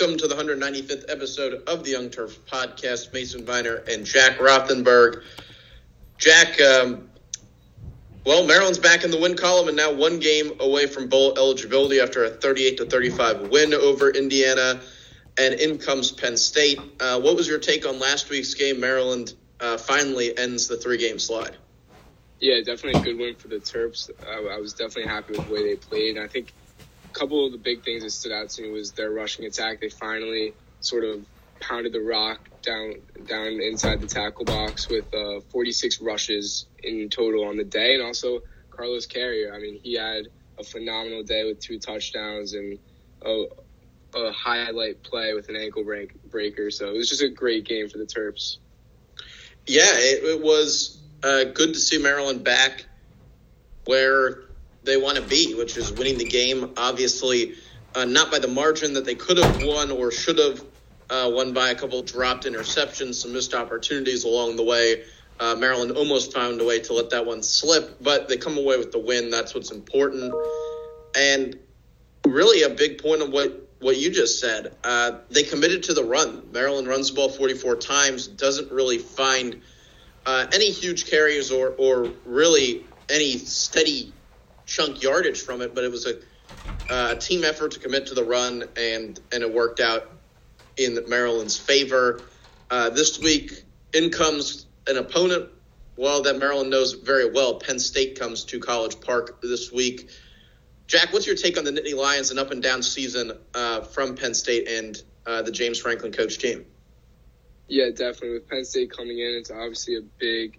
[0.00, 3.12] Welcome to the 195th episode of the Young Terps Podcast.
[3.12, 5.22] Mason Viner and Jack Rothenberg.
[6.16, 7.10] Jack, um,
[8.24, 12.00] well, Maryland's back in the win column and now one game away from bowl eligibility
[12.00, 14.80] after a 38 to 35 win over Indiana.
[15.36, 16.80] And in comes Penn State.
[16.98, 18.80] Uh, what was your take on last week's game?
[18.80, 21.58] Maryland uh, finally ends the three game slide.
[22.40, 24.08] Yeah, definitely a good win for the Terps.
[24.26, 26.16] I, I was definitely happy with the way they played.
[26.16, 26.54] I think
[27.20, 29.80] couple of the big things that stood out to me was their rushing attack.
[29.80, 31.22] They finally sort of
[31.60, 32.94] pounded the rock down
[33.26, 38.02] down inside the tackle box with uh, 46 rushes in total on the day, and
[38.02, 39.52] also Carlos Carrier.
[39.54, 40.28] I mean, he had
[40.58, 42.78] a phenomenal day with two touchdowns and
[43.22, 43.44] a,
[44.14, 46.70] a highlight play with an ankle break, breaker.
[46.70, 48.56] So it was just a great game for the Terps.
[49.66, 52.86] Yeah, it, it was uh, good to see Maryland back
[53.84, 54.49] where
[54.82, 56.72] they want to be, which is winning the game.
[56.76, 57.54] Obviously,
[57.94, 60.64] uh, not by the margin that they could have won or should have
[61.10, 65.02] uh, won by a couple dropped interceptions, some missed opportunities along the way.
[65.38, 68.76] Uh, Maryland almost found a way to let that one slip, but they come away
[68.76, 69.30] with the win.
[69.30, 70.34] That's what's important.
[71.16, 71.58] And
[72.26, 74.76] really, a big point of what what you just said.
[74.84, 76.42] Uh, they committed to the run.
[76.52, 79.62] Maryland runs the ball 44 times, doesn't really find
[80.26, 84.12] uh, any huge carries or, or really any steady
[84.70, 86.20] chunk yardage from it, but it was a
[86.88, 90.08] uh, team effort to commit to the run, and, and it worked out
[90.76, 92.22] in Maryland's favor.
[92.70, 95.48] Uh, this week, in comes an opponent,
[95.96, 97.58] well, that Maryland knows very well.
[97.58, 100.08] Penn State comes to College Park this week.
[100.86, 104.14] Jack, what's your take on the Nittany Lions and up and down season uh, from
[104.14, 106.64] Penn State and uh, the James Franklin coach team?
[107.66, 108.30] Yeah, definitely.
[108.30, 110.58] With Penn State coming in, it's obviously a big,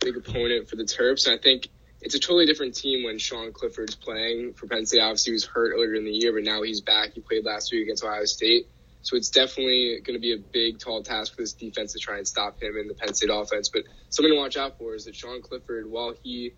[0.00, 1.28] big opponent for the Terps.
[1.28, 1.68] I think
[2.02, 5.00] it's a totally different team when Sean Clifford's playing for Penn State.
[5.00, 7.12] Obviously, he was hurt earlier in the year, but now he's back.
[7.14, 8.68] He played last week against Ohio State.
[9.02, 12.18] So it's definitely going to be a big, tall task for this defense to try
[12.18, 13.68] and stop him in the Penn State offense.
[13.68, 16.52] But something to watch out for is that Sean Clifford, while he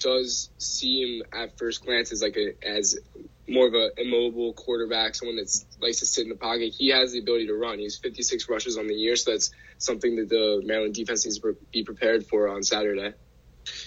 [0.00, 2.98] does seem at first glance as like a as
[3.48, 5.50] more of a immobile quarterback, someone that
[5.80, 6.74] likes to sit in the pocket.
[6.76, 7.78] He has the ability to run.
[7.78, 11.56] He's 56 rushes on the year, so that's something that the Maryland defense needs to
[11.72, 13.14] be prepared for on Saturday.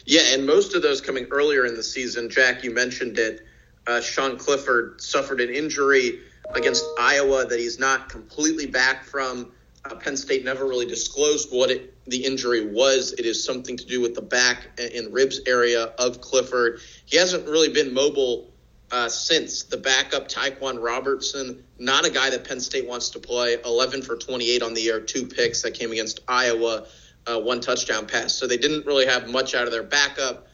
[0.05, 2.29] Yeah, and most of those coming earlier in the season.
[2.29, 3.45] Jack, you mentioned it.
[3.87, 6.19] Uh, Sean Clifford suffered an injury
[6.53, 9.51] against Iowa that he's not completely back from.
[9.83, 13.13] Uh, Penn State never really disclosed what it, the injury was.
[13.13, 16.81] It is something to do with the back and ribs area of Clifford.
[17.05, 18.51] He hasn't really been mobile
[18.91, 19.63] uh, since.
[19.63, 23.57] The backup, Ta'Quan Roberson, not a guy that Penn State wants to play.
[23.63, 26.85] 11 for 28 on the year, two picks that came against Iowa,
[27.27, 28.33] uh, one touchdown pass.
[28.33, 30.47] So they didn't really have much out of their backup.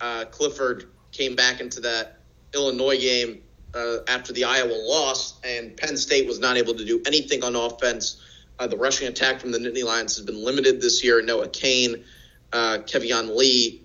[0.00, 2.18] Uh, Clifford came back into that
[2.54, 3.42] Illinois game
[3.74, 7.56] uh, after the Iowa loss, and Penn State was not able to do anything on
[7.56, 8.20] offense.
[8.58, 11.22] Uh, the rushing attack from the Nittany Lions has been limited this year.
[11.22, 12.04] Noah Cain,
[12.52, 13.82] uh, Keyvone Lee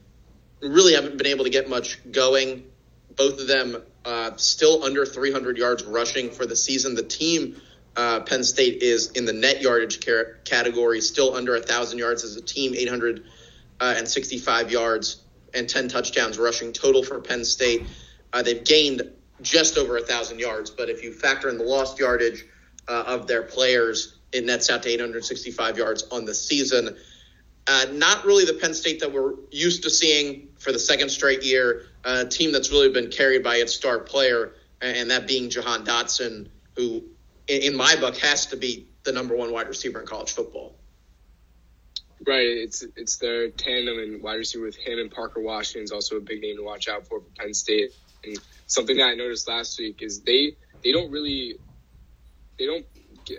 [0.62, 2.66] really haven't been able to get much going.
[3.16, 6.96] Both of them uh, still under 300 yards rushing for the season.
[6.96, 7.62] The team,
[7.97, 10.00] uh, Penn State, is in the net yardage
[10.46, 16.72] category, still under 1,000 yards as a team, 865 uh, yards and 10 touchdowns rushing
[16.72, 17.88] total for Penn State.
[18.31, 19.02] Uh, they've gained
[19.41, 22.46] just over 1,000 yards, but if you factor in the lost yardage
[22.88, 26.96] uh, of their players, it nets out to 865 yards on the season.
[27.66, 31.44] Uh, not really the Penn State that we're used to seeing for the second straight
[31.44, 31.88] year.
[32.06, 36.47] A team that's really been carried by its star player, and that being Jahan Dotson,
[36.75, 37.03] who,
[37.47, 40.75] in my book, has to be the number one wide receiver in college football.
[42.25, 46.18] Right, it's it's their tandem and wide receiver with him and Parker Washington is also
[46.18, 47.91] a big name to watch out for for Penn State.
[48.24, 51.56] And something that I noticed last week is they they don't really
[52.58, 52.85] they don't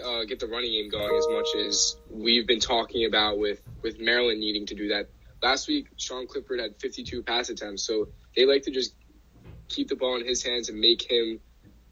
[0.05, 4.01] uh, get the running game going as much as we've been talking about with with
[4.01, 5.09] Maryland needing to do that.
[5.43, 8.95] Last week, Sean Clifford had 52 pass attempts, so they like to just
[9.69, 11.41] keep the ball in his hands and make him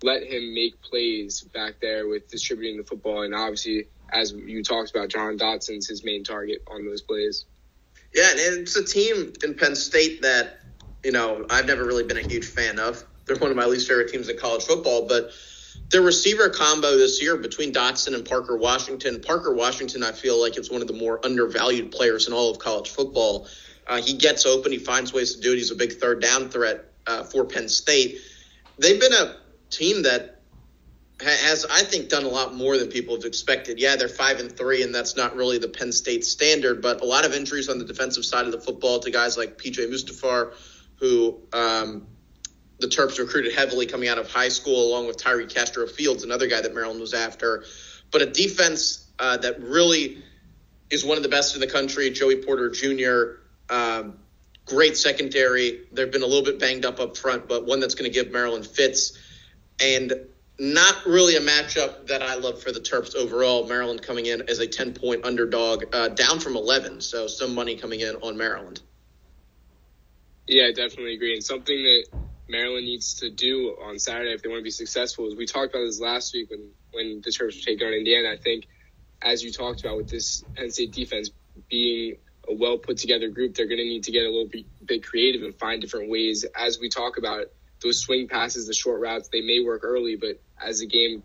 [0.07, 3.23] let him make plays back there with distributing the football.
[3.23, 7.45] And obviously, as you talked about, Jahan Dotson's his main target on those plays.
[8.15, 10.61] Yeah, and it's a team in Penn State that
[11.05, 13.05] you know I've never really been a huge fan of.
[13.27, 15.33] They're one of my least favorite teams in college football, but
[15.91, 19.21] the receiver combo this year between Dotson and Parker Washington.
[19.21, 22.61] Parker Washington, I feel like it's one of the more undervalued players in all of
[22.61, 23.49] college football.
[23.89, 25.57] Uh, he gets open, he finds ways to do it.
[25.57, 28.19] He's a big third down threat uh, for Penn State.
[28.79, 29.37] They've been a
[29.77, 30.41] team that
[31.21, 33.81] has, I think, done a lot more than people have expected.
[33.81, 36.83] Yeah, they're five and three, and that's not really the Penn State standard.
[36.83, 39.57] But a lot of injuries on the defensive side of the football to guys like
[39.57, 40.53] PJ Mustipher,
[40.97, 42.07] who um,
[42.81, 46.49] the Terps recruited heavily coming out of high school, along with Tariq Castro Fields, another
[46.49, 47.65] guy that Maryland was after.
[48.11, 50.23] But a defense uh, that really
[50.91, 52.11] is one of the best in the country.
[52.11, 53.41] Joey Porter Jr.
[53.73, 54.19] Um,
[54.67, 55.81] great secondary.
[55.93, 58.31] They've been a little bit banged up up front, but one that's going to give
[58.31, 59.19] Maryland fits.
[59.81, 60.13] And
[60.59, 63.67] not really a matchup that I love for the Terps overall.
[63.67, 67.01] Maryland coming in as a 10 point underdog, uh, down from 11.
[67.03, 68.81] So some money coming in on Maryland.
[70.47, 71.35] Yeah, I definitely agree.
[71.35, 72.07] And something that
[72.49, 75.75] Maryland needs to do on Saturday if they want to be successful is we talked
[75.75, 78.31] about this last week when, when the Terps were taking on Indiana.
[78.33, 78.67] I think,
[79.21, 81.31] as you talked about with this Penn State defense
[81.69, 82.17] being
[82.49, 85.05] a well put together group, they're going to need to get a little bit, bit
[85.05, 87.47] creative and find different ways as we talk about
[87.83, 91.23] those swing passes, the short routes, they may work early, but as the game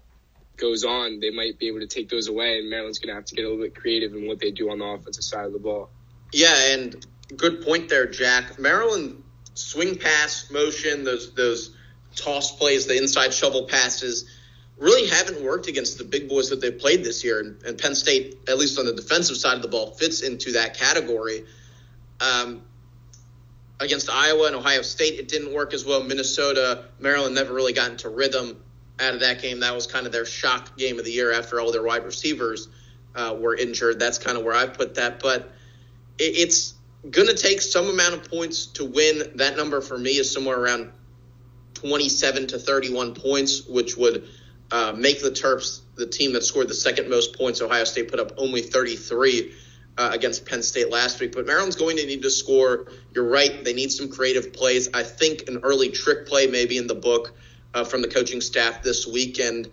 [0.57, 3.25] goes on, they might be able to take those away, and Maryland's going to have
[3.25, 5.53] to get a little bit creative in what they do on the offensive side of
[5.53, 5.89] the ball.
[6.31, 7.05] Yeah, and
[7.35, 8.59] good point there, Jack.
[8.59, 11.75] Maryland swing pass motion, those those
[12.15, 14.29] toss plays, the inside shovel passes,
[14.77, 17.39] really haven't worked against the big boys that they've played this year.
[17.39, 20.53] And, and Penn State, at least on the defensive side of the ball, fits into
[20.53, 21.45] that category.
[22.19, 22.63] Um,
[23.81, 26.03] against Iowa and Ohio State, it didn't work as well.
[26.03, 28.63] Minnesota, Maryland never really got into rhythm
[28.99, 29.59] out of that game.
[29.61, 32.69] That was kind of their shock game of the year after all their wide receivers
[33.15, 33.99] uh, were injured.
[33.99, 35.19] That's kind of where I put that.
[35.19, 35.51] But
[36.19, 36.75] it, it's
[37.09, 39.31] going to take some amount of points to win.
[39.35, 40.91] That number for me is somewhere around
[41.73, 44.27] 27 to 31 points, which would
[44.71, 47.61] uh, make the Terps the team that scored the second most points.
[47.61, 49.53] Ohio State put up only 33
[49.97, 51.33] uh, against Penn State last week.
[51.33, 52.87] But Maryland's going to need to score.
[53.13, 53.63] You're right.
[53.63, 54.89] They need some creative plays.
[54.93, 57.33] I think an early trick play maybe in the book
[57.73, 59.69] uh, from the coaching staff this weekend.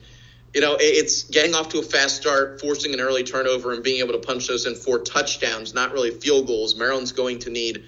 [0.54, 4.00] You know, it's getting off to a fast start, forcing an early turnover, and being
[4.00, 6.74] able to punch those in for touchdowns, not really field goals.
[6.74, 7.84] Maryland's going to need,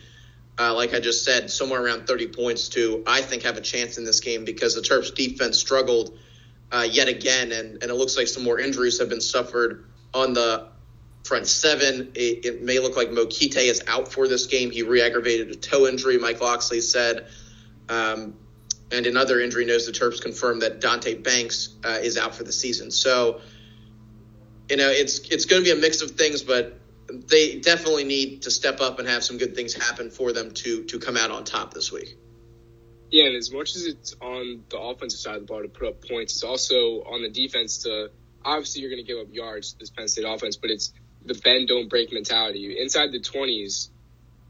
[0.58, 3.96] uh, like I just said, somewhere around 30 points to, I think, have a chance
[3.96, 6.18] in this game because the Terps defense struggled
[6.70, 10.34] uh, yet again, and, and it looks like some more injuries have been suffered on
[10.34, 10.69] the
[11.24, 12.12] front seven.
[12.14, 14.70] It, it, may look like Mokite is out for this game.
[14.70, 16.18] He re-aggravated a toe injury.
[16.18, 17.26] Mike Locksley said.
[17.88, 18.34] Um,
[18.92, 22.52] and another injury news, the Terps confirmed that Deonte Banks uh, is out for the
[22.52, 22.90] season.
[22.90, 23.40] So,
[24.68, 26.78] you know, it's it's going to be a mix of things, but
[27.08, 30.84] they definitely need to step up and have some good things happen for them to
[30.84, 32.16] to come out on top this week.
[33.10, 35.88] Yeah, and as much as it's on the offensive side of the ball to put
[35.88, 38.10] up points, it's also on the defense to
[38.44, 40.92] obviously you're going to give up yards this Penn State offense, but it's
[41.24, 42.78] the bend don't break mentality.
[42.80, 43.90] Inside the 20s,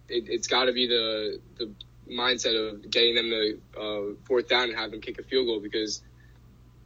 [0.08, 1.72] it, has got to be the the
[2.10, 5.60] mindset of getting them to uh, fourth down and have them kick a field goal
[5.60, 6.02] because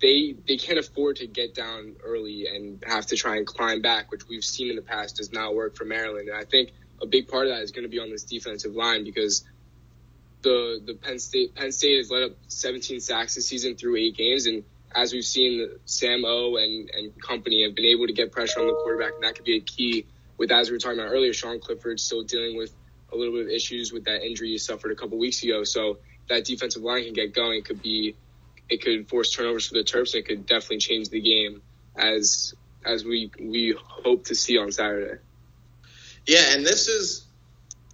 [0.00, 4.10] they they can't afford to get down early and have to try and climb back,
[4.10, 6.28] which we've seen in the past does not work for Maryland.
[6.28, 8.74] And I think a big part of that is going to be on this defensive
[8.74, 9.44] line because
[10.42, 14.16] the the Penn State Penn State has let up 17 sacks this season through eight
[14.16, 14.64] games, and
[14.94, 18.66] as we've seen, Sam O and, and company have been able to get pressure on
[18.66, 20.06] the quarterback, and that could be a key.
[20.36, 22.74] With as we were talking about earlier, Sean Clifford still dealing with
[23.12, 25.64] a little bit of issues with that injury he suffered a couple weeks ago.
[25.64, 25.98] So
[26.28, 27.58] that defensive line can get going.
[27.58, 28.16] It could be,
[28.68, 30.14] it could force turnovers for the Terps.
[30.14, 31.62] And it could definitely change the game
[31.96, 32.54] as
[32.84, 35.20] as we we hope to see on Saturday.
[36.26, 37.26] Yeah, and this is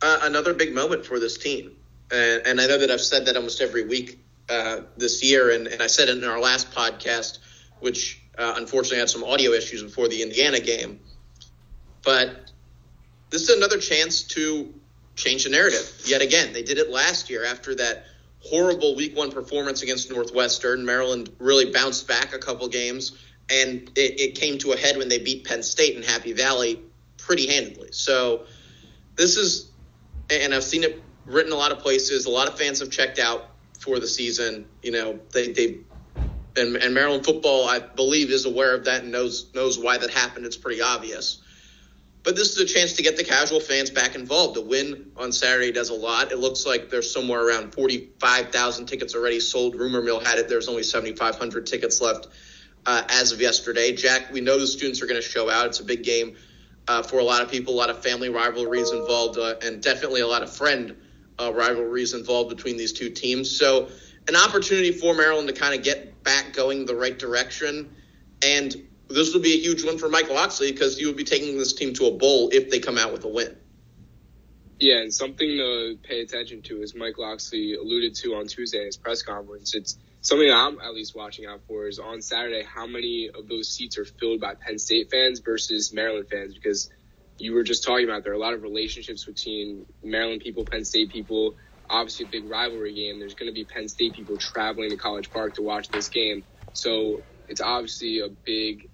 [0.02, 1.76] uh, another big moment for this team.
[2.10, 4.20] And, and I know that I've said that almost every week
[4.50, 7.38] uh, this year, and, and I said it in our last podcast,
[7.78, 11.00] which uh, unfortunately had some audio issues before the Indiana game.
[12.02, 12.50] But
[13.30, 14.74] this is another chance to
[15.14, 16.52] change the narrative yet again.
[16.52, 18.06] They did it last year after that
[18.40, 20.84] horrible week one performance against Northwestern.
[20.84, 23.18] Maryland really bounced back a couple games,
[23.50, 26.80] and it, it came to a head when they beat Penn State in Happy Valley
[27.18, 27.90] pretty handedly.
[27.92, 28.46] So
[29.14, 29.70] this is,
[30.30, 32.26] and I've seen it written a lot of places.
[32.26, 33.49] A lot of fans have checked out
[33.80, 34.66] for the season.
[34.82, 35.78] You know, they they
[36.56, 40.10] and, and Maryland football, I believe, is aware of that and knows knows why that
[40.10, 40.46] happened.
[40.46, 41.42] It's pretty obvious.
[42.22, 44.54] But this is a chance to get the casual fans back involved.
[44.54, 46.32] The win on Saturday does a lot.
[46.32, 49.74] It looks like there's somewhere around 45,000 tickets already sold.
[49.74, 52.28] Rumor mill had it there's only 7,500 tickets left
[52.84, 53.94] uh, as of yesterday.
[53.94, 55.66] Jack, we know the students are going to show out.
[55.66, 56.36] It's a big game
[56.88, 60.20] uh, for a lot of people, a lot of family rivalries involved, uh, and definitely
[60.20, 60.96] a lot of friend
[61.40, 63.50] uh, rivalries involved between these two teams.
[63.56, 63.88] So,
[64.28, 67.94] an opportunity for Maryland to kind of get back going the right direction.
[68.44, 68.74] And
[69.08, 71.72] this would be a huge win for Mike Locksley because he would be taking this
[71.72, 73.56] team to a bowl if they come out with a win.
[74.78, 78.86] Yeah, and something to pay attention to, as Mike Locksley alluded to on Tuesday in
[78.86, 82.86] his press conference, it's something I'm at least watching out for is on Saturday how
[82.86, 86.88] many of those seats are filled by Penn State fans versus Maryland fans because
[87.40, 90.84] you were just talking about there are a lot of relationships between Maryland people, Penn
[90.84, 91.56] State people.
[91.88, 93.18] obviously a big rivalry game.
[93.18, 96.44] There's going to be Penn State people traveling to College Park to watch this game.
[96.72, 98.88] So it's obviously a big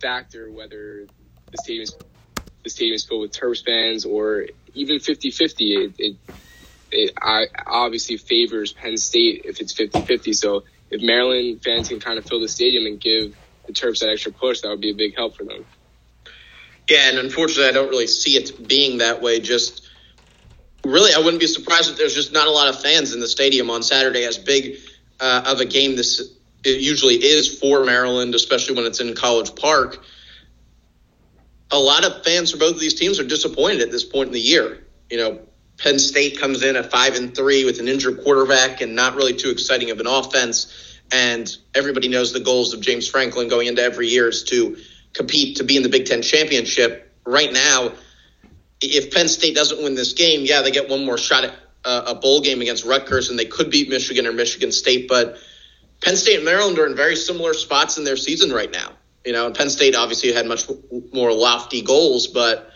[0.00, 1.06] factor whether
[1.50, 1.96] the stadium's
[2.62, 5.54] the stadium's filled with Terps fans or even 50-50.
[5.58, 6.16] It, it,
[6.90, 7.12] it
[7.66, 10.34] obviously favors Penn State if it's 50-50.
[10.34, 14.10] So if Maryland fans can kind of fill the stadium and give the Terps that
[14.10, 15.64] extra push, that would be a big help for them.
[16.88, 19.40] Yeah, and unfortunately, I don't really see it being that way.
[19.40, 19.88] Just
[20.84, 23.28] really, I wouldn't be surprised if there's just not a lot of fans in the
[23.28, 24.24] stadium on Saturday.
[24.24, 24.78] As big
[25.20, 29.54] uh, of a game this it usually is for Maryland, especially when it's in College
[29.54, 30.02] Park.
[31.70, 34.32] A lot of fans for both of these teams are disappointed at this point in
[34.32, 34.86] the year.
[35.10, 35.40] You know,
[35.78, 39.34] Penn State comes in at five and three with an injured quarterback and not really
[39.34, 41.00] too exciting of an offense.
[41.12, 44.76] And everybody knows the goals of James Franklin going into every year is to
[45.18, 47.12] compete to be in the Big Ten championship.
[47.26, 47.92] Right now,
[48.80, 52.14] if Penn State doesn't win this game, yeah, they get one more shot at a
[52.14, 55.08] bowl game against Rutgers, and they could beat Michigan or Michigan State.
[55.08, 55.36] But
[56.00, 58.92] Penn State and Maryland are in very similar spots in their season right now.
[59.26, 60.64] You know, Penn State obviously had much
[61.12, 62.70] more lofty goals, but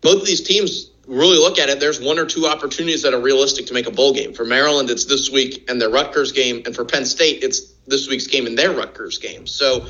[0.00, 1.78] both of these teams really look at it.
[1.78, 4.34] There's one or two opportunities that are realistic to make a bowl game.
[4.34, 8.08] For Maryland, it's this week and their Rutgers game, and for Penn State, it's this
[8.08, 9.46] week's game and their Rutgers game.
[9.46, 9.86] So,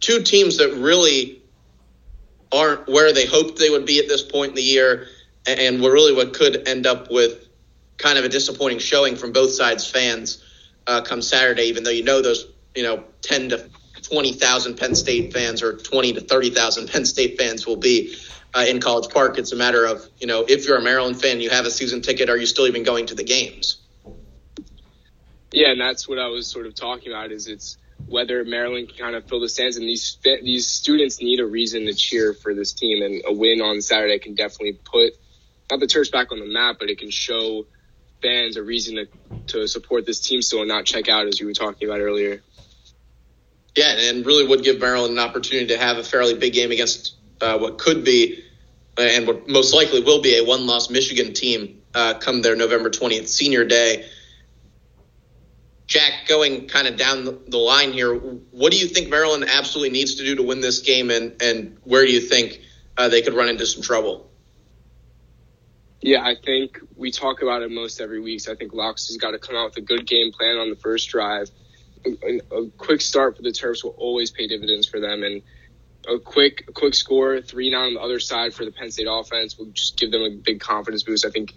[0.00, 1.42] two teams that really
[2.52, 5.06] aren't where they hoped they would be at this point in the year,
[5.46, 7.48] and were really what could end up with
[7.98, 10.44] kind of a disappointing showing from both sides' fans
[10.86, 13.70] uh, come Saturday, even though you know those, you know, 10 to
[14.02, 18.14] 20,000 Penn State fans or 20 to 30,000 Penn State fans will be
[18.54, 19.38] uh, in College Park.
[19.38, 22.02] It's a matter of, you know, if you're a Maryland fan, you have a season
[22.02, 23.78] ticket, are you still even going to the games?
[25.52, 28.98] Yeah, and that's what I was sort of talking about is it's whether Maryland can
[28.98, 32.54] kind of fill the stands and these these students need a reason to cheer for
[32.54, 35.12] this team and a win on Saturday can definitely put
[35.70, 37.66] not the Terps back on the map, but it can show
[38.22, 39.08] fans a reason to,
[39.46, 42.42] to support this team still and not check out, as you were talking about earlier.
[43.74, 47.14] Yeah, and really would give Maryland an opportunity to have a fairly big game against
[47.40, 48.42] uh, what could be
[48.96, 52.88] and what most likely will be a one loss Michigan team uh, come their November
[52.88, 54.06] 20th senior day.
[55.86, 60.16] Jack, going kind of down the line here, what do you think Maryland absolutely needs
[60.16, 62.60] to do to win this game, and, and where do you think
[62.96, 64.28] uh, they could run into some trouble?
[66.00, 68.40] Yeah, I think we talk about it most every week.
[68.40, 70.70] So I think Laux has got to come out with a good game plan on
[70.70, 71.50] the first drive.
[72.04, 75.42] A, a, quick start for the Terps will always pay dividends for them, and
[76.08, 79.08] a quick a quick score, three nine on the other side for the Penn State
[79.10, 81.24] offense will just give them a big confidence boost.
[81.24, 81.52] I think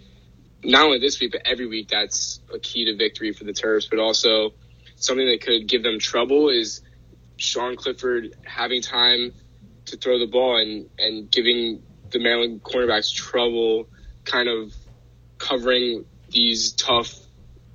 [0.62, 3.88] not only this week but every week that's a key to victory for the Terps,
[3.88, 4.52] but also
[4.96, 6.82] something that could give them trouble is
[7.36, 9.32] Sean Clifford having time
[9.86, 13.88] to throw the ball and and giving the Maryland cornerbacks trouble
[14.24, 14.74] kind of
[15.38, 17.14] covering these tough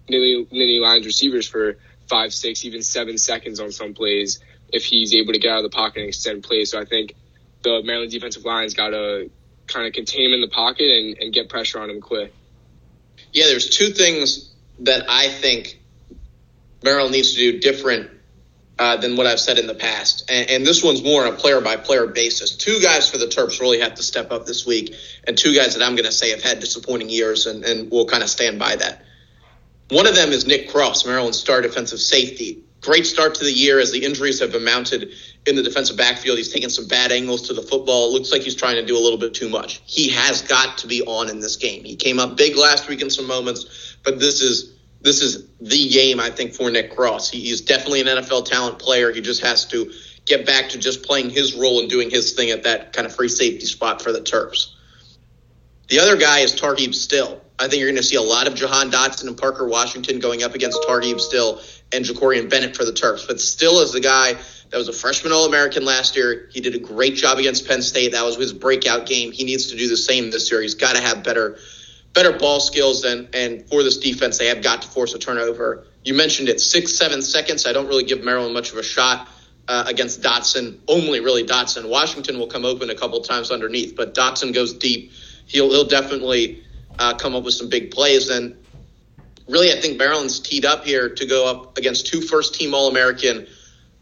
[0.08, 1.78] Nittany, Nittany Lions receivers for
[2.08, 4.40] five, six, even seven seconds on some plays
[4.72, 6.72] if he's able to get out of the pocket and extend plays.
[6.72, 7.16] So I think
[7.64, 9.30] the Maryland defensive line's got to
[9.68, 12.34] kind of contain him in the pocket and, and get pressure on him quick.
[13.36, 14.50] Yeah, there's two things
[14.80, 15.78] that I think
[16.82, 18.10] Maryland needs to do different
[18.80, 20.32] uh, than what I've said in the past.
[20.32, 22.56] And, and this one's more on a player by player basis.
[22.56, 24.96] Two guys for the Terps really have to step up this week,
[25.28, 28.06] and two guys that I'm going to say have had disappointing years, and, and we'll
[28.06, 29.04] kind of stand by that.
[29.90, 32.64] One of them is Nick Cross, Maryland's star defensive safety.
[32.80, 35.12] Great start to the year as the injuries have been mounted
[35.48, 36.38] in the defensive backfield.
[36.38, 38.10] He's taking some bad angles to the football.
[38.10, 39.82] It looks like he's trying to do a little bit too much.
[39.86, 41.84] He has got to be on in this game.
[41.84, 45.90] He came up big last week in some moments, but this is this is the
[45.90, 47.30] game, I think, for Nick Cross.
[47.30, 49.12] He, he's definitely an NFL talent player.
[49.12, 49.92] He just has to
[50.26, 53.16] get back to just playing his role and doing his thing at that kind of
[53.16, 54.74] free safety spot for the Terps.
[55.90, 57.40] The other guy is Tarheeb Still.
[57.60, 60.42] I think you're going to see a lot of Jahan Dotson and Parker Washington going
[60.42, 61.62] up against Tarheeb Still
[61.94, 63.28] and Jakorian Bennett for the Terps.
[63.28, 64.36] But Still is the guy
[64.70, 66.50] that was a freshman All American last year.
[66.52, 68.12] He did a great job against Penn State.
[68.12, 69.32] That was his breakout game.
[69.32, 70.62] He needs to do the same this year.
[70.62, 71.58] He's got to have better
[72.14, 75.86] better ball skills and and for this defense they have got to force a turnover.
[76.04, 77.66] You mentioned it, six seven seconds.
[77.66, 79.28] I don't really give Maryland much of a shot
[79.68, 80.80] uh, against Dotson.
[80.88, 81.90] Only really Dotson.
[81.90, 85.12] Washington will come open a couple times underneath, but Dotson goes deep.
[85.46, 86.64] He'll he'll definitely
[86.98, 88.30] uh, come up with some big plays.
[88.30, 88.56] And
[89.48, 92.88] really, I think Maryland's teed up here to go up against two first team All
[92.88, 93.48] American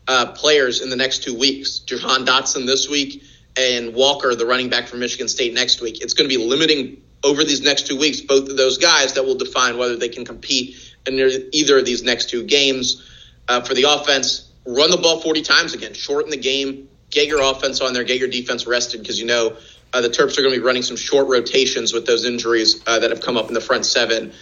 [0.07, 1.79] uh, players in the next two weeks.
[1.79, 3.23] Jahan Dotson this week
[3.55, 6.01] and Walker, the running back from Michigan State, next week.
[6.01, 9.23] It's going to be limiting over these next two weeks, both of those guys that
[9.23, 11.13] will define whether they can compete in
[11.51, 13.09] either of these next two games.
[13.47, 17.41] Uh, for the offense, run the ball 40 times again, shorten the game, get your
[17.41, 19.57] offense on there, get your defense rested because you know
[19.93, 22.99] uh, the Terps are going to be running some short rotations with those injuries uh,
[22.99, 24.33] that have come up in the front seven.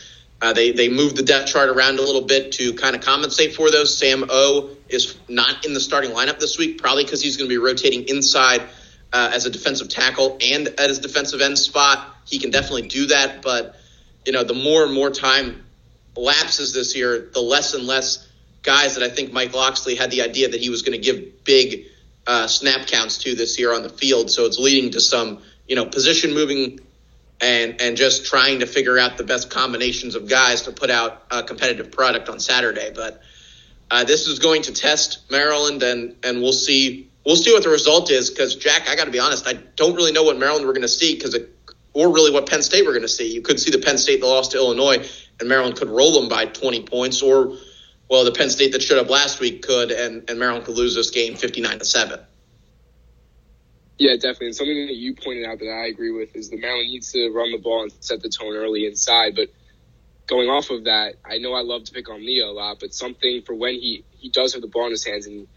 [0.41, 3.53] Uh, they they moved the depth chart around a little bit to kind of compensate
[3.53, 3.95] for those.
[3.95, 7.53] Sam O is not in the starting lineup this week, probably because he's going to
[7.53, 8.61] be rotating inside
[9.13, 12.15] uh, as a defensive tackle and at his defensive end spot.
[12.25, 13.75] He can definitely do that, but
[14.25, 15.63] you know the more and more time
[16.15, 18.27] lapses this year, the less and less
[18.63, 21.43] guys that I think Mike Locksley had the idea that he was going to give
[21.43, 21.85] big
[22.27, 24.29] uh, snap counts to this year on the field.
[24.31, 26.79] So it's leading to some you know position moving
[27.41, 31.23] and and just trying to figure out the best combinations of guys to put out
[31.31, 32.91] a competitive product on Saturday.
[32.93, 33.21] But
[33.89, 37.69] uh, this is going to test Maryland, and and we'll see we'll see what the
[37.69, 38.29] result is.
[38.29, 40.83] Because Jack, I got to be honest, I don't really know what Maryland we're going
[40.83, 41.35] to see because
[41.93, 43.33] or really what Penn State we're going to see.
[43.33, 46.29] You could see the Penn State that lost to Illinois, and Maryland could roll them
[46.29, 47.57] by 20 points, or
[48.09, 50.95] well, the Penn State that showed up last week could, and, and Maryland could lose
[50.95, 52.19] this game 59 to seven.
[54.01, 54.47] Yeah, definitely.
[54.47, 57.29] And something that you pointed out that I agree with is that Maryland needs to
[57.29, 59.35] run the ball and set the tone early inside.
[59.35, 59.49] But
[60.25, 62.95] going off of that, I know I love to pick on Taulia a lot, but
[62.95, 65.47] something for when he, he does have the ball in his hands and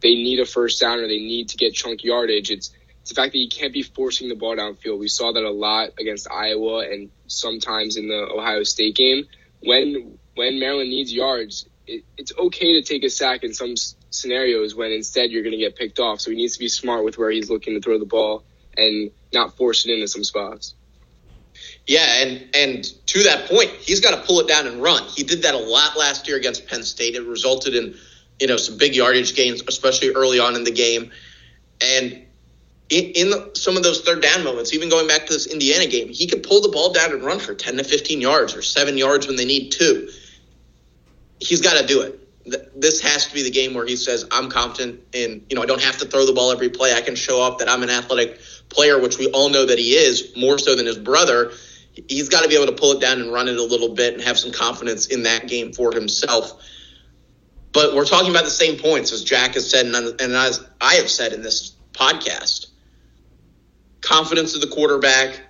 [0.00, 3.14] they need a first down or they need to get chunk yardage, it's, it's the
[3.14, 4.98] fact that he can't be forcing the ball downfield.
[4.98, 9.28] We saw that a lot against Iowa and sometimes in the Ohio State game.
[9.62, 13.76] When when Maryland needs yards, it, it's okay to take a sack in some
[14.14, 16.20] scenarios when instead you're going to get picked off.
[16.20, 18.44] So he needs to be smart with where he's looking to throw the ball
[18.76, 20.74] and not force it into some spots.
[21.86, 25.02] Yeah, and and to that point, he's got to pull it down and run.
[25.04, 27.14] He did that a lot last year against Penn State.
[27.14, 27.94] It resulted in
[28.40, 31.10] you know some big yardage gains, especially early on in the game.
[31.80, 32.24] And
[32.88, 36.26] in, some of those third down moments, even going back to this Indiana game, he
[36.26, 39.26] could pull the ball down and run for ten to fifteen yards or seven yards
[39.26, 40.08] when they need two.
[41.38, 44.50] He's got to do it this has to be the game where he says, I'm
[44.50, 46.92] confident in, you know, I don't have to throw the ball every play.
[46.92, 49.94] I can show up that I'm an athletic player, which we all know that he
[49.94, 51.52] is more so than his brother.
[52.08, 54.14] He's got to be able to pull it down and run it a little bit
[54.14, 56.62] and have some confidence in that game for himself.
[57.72, 61.10] But we're talking about the same points as Jack has said, and as I have
[61.10, 62.66] said in this podcast.
[64.00, 65.40] Confidence of the quarterback,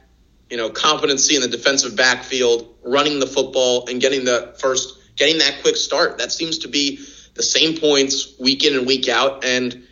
[0.48, 5.38] you know, competency in the defensive backfield, running the football, and getting the first getting
[5.38, 6.18] that quick start.
[6.18, 9.44] That seems to be the same points week in and week out.
[9.44, 9.84] And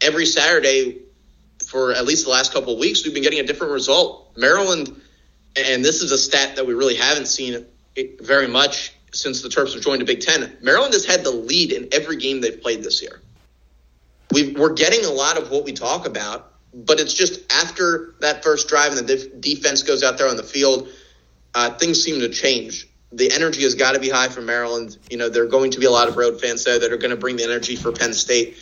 [0.00, 1.02] every Saturday
[1.66, 4.32] for at least the last couple of weeks, we've been getting a different result.
[4.36, 5.00] Maryland,
[5.56, 7.66] and this is a stat that we really haven't seen
[8.20, 10.56] very much since the Terps have joined the Big Ten.
[10.62, 13.20] Maryland has had the lead in every game they've played this year.
[14.32, 18.44] we are getting a lot of what we talk about, but it's just after that
[18.44, 20.88] first drive and the def- defense goes out there on the field,
[21.54, 24.98] uh, things seem to change the energy has got to be high for Maryland.
[25.10, 26.96] You know, there are going to be a lot of road fans there that are
[26.96, 28.58] going to bring the energy for Penn State.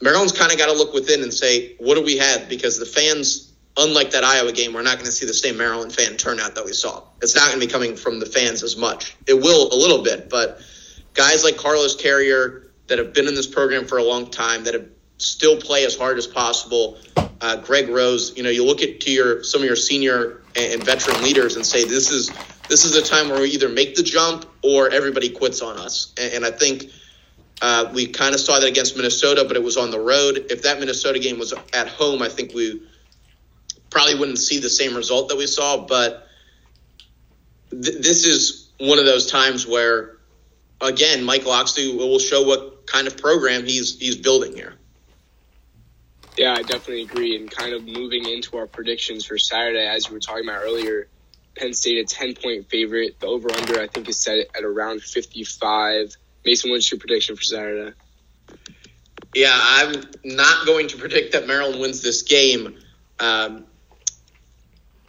[0.00, 2.48] Maryland's kind of got to look within and say, what do we have?
[2.48, 5.92] Because the fans, unlike that Iowa game, we're not going to see the same Maryland
[5.92, 7.02] fan turnout that we saw.
[7.22, 9.16] It's not going to be coming from the fans as much.
[9.26, 10.60] It will a little bit, but
[11.14, 14.74] guys like Carlos Carrier that have been in this program for a long time, that
[14.74, 14.86] have
[15.18, 16.98] still play as hard as possible.
[17.40, 20.84] Uh, Greg Rose, you know, you look at to your some of your senior and
[20.84, 22.30] veteran leaders and say this is
[22.68, 26.12] this is a time where we either make the jump or everybody quits on us.
[26.18, 26.90] And, and I think
[27.60, 30.46] uh, we kind of saw that against Minnesota, but it was on the road.
[30.50, 32.82] If that Minnesota game was at home, I think we
[33.90, 35.86] probably wouldn't see the same result that we saw.
[35.86, 36.26] But
[37.70, 40.16] th- this is one of those times where,
[40.80, 44.74] again, Mike Locksley will show what kind of program he's he's building here.
[46.36, 47.36] Yeah, I definitely agree.
[47.36, 51.06] And kind of moving into our predictions for Saturday, as you were talking about earlier,
[51.56, 53.20] Penn State a 10 point favorite.
[53.20, 56.16] The over under, I think, is set at around 55.
[56.44, 57.96] Mason, what's your prediction for Saturday?
[59.34, 62.76] Yeah, I'm not going to predict that Maryland wins this game.
[63.18, 63.64] Um,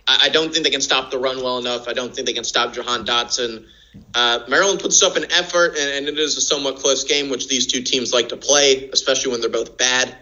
[0.08, 1.88] I, don't think they can stop the run well enough.
[1.88, 3.66] I don't think they can stop Jahan Dotson.
[4.14, 7.48] Uh, Maryland puts up an effort, and, and, it is a somewhat close game, which
[7.48, 10.16] these two teams like to play, especially when they're both bad.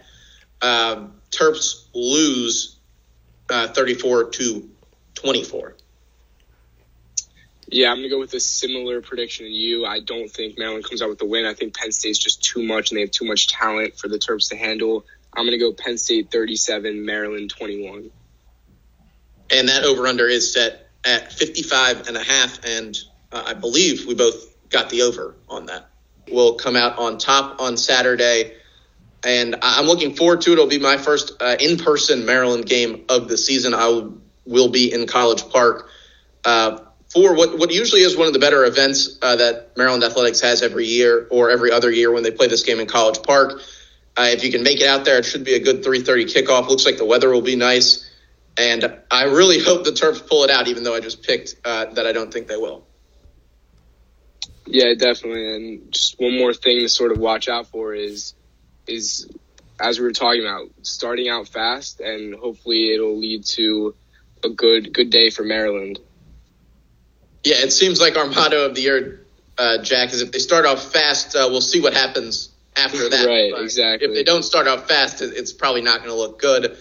[0.62, 2.76] Uh, Terps lose
[3.50, 4.68] uh, 34 to
[5.14, 5.76] 24.
[7.68, 9.86] Yeah, I'm gonna go with a similar prediction to you.
[9.86, 11.46] I don't think Maryland comes out with the win.
[11.46, 14.18] I think Penn State's just too much, and they have too much talent for the
[14.18, 15.04] Terps to handle.
[15.34, 18.10] I'm gonna go Penn State 37, Maryland 21.
[19.50, 22.96] And that over under is set at 55 and a half, and
[23.32, 25.88] uh, I believe we both got the over on that.
[26.30, 28.54] We'll come out on top on Saturday,
[29.24, 30.52] and I'm looking forward to it.
[30.54, 33.74] It'll be my first uh, in person Maryland game of the season.
[33.74, 34.08] I
[34.46, 35.88] will be in College Park.
[36.44, 36.78] Uh,
[37.14, 40.62] for what, what usually is one of the better events uh, that Maryland Athletics has
[40.62, 43.62] every year or every other year when they play this game in College Park.
[44.16, 46.68] Uh, if you can make it out there, it should be a good 3:30 kickoff.
[46.68, 48.10] Looks like the weather will be nice,
[48.58, 50.66] and I really hope the Terps pull it out.
[50.68, 52.84] Even though I just picked uh, that I don't think they will.
[54.66, 55.54] Yeah, definitely.
[55.54, 58.34] And just one more thing to sort of watch out for is
[58.86, 59.28] is
[59.80, 63.94] as we were talking about, starting out fast and hopefully it'll lead to
[64.44, 65.98] a good good day for Maryland.
[67.44, 69.20] Yeah, it seems like our motto of the year,
[69.58, 73.26] uh, Jack, is if they start off fast, uh, we'll see what happens after that.
[73.26, 74.08] right, but exactly.
[74.08, 76.76] If they don't start off fast, it's probably not going to look good.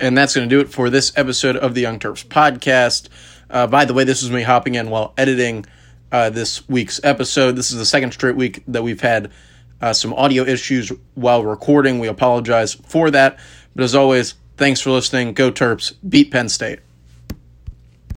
[0.00, 3.08] And that's going to do it for this episode of the Young Terps podcast.
[3.50, 5.66] Uh, by the way, this was me hopping in while editing
[6.10, 7.56] uh, this week's episode.
[7.56, 9.30] This is the second straight week that we've had
[9.80, 11.98] uh, some audio issues while recording.
[11.98, 13.38] We apologize for that.
[13.74, 15.34] But as always, thanks for listening.
[15.34, 15.94] Go Terps.
[16.08, 16.78] Beat Penn State.